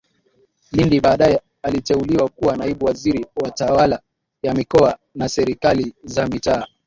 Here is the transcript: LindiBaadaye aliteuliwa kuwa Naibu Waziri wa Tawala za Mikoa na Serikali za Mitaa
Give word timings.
LindiBaadaye 0.71 1.39
aliteuliwa 1.63 2.29
kuwa 2.29 2.57
Naibu 2.57 2.85
Waziri 2.85 3.25
wa 3.35 3.51
Tawala 3.51 4.01
za 4.43 4.53
Mikoa 4.53 4.97
na 5.15 5.29
Serikali 5.29 5.93
za 6.03 6.27
Mitaa 6.27 6.67